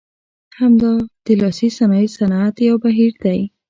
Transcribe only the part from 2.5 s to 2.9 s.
یو